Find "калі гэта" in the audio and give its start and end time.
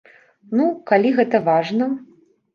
0.93-1.43